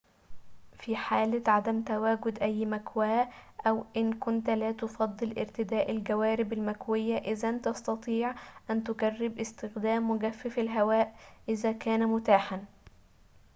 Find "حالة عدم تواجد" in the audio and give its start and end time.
0.95-2.39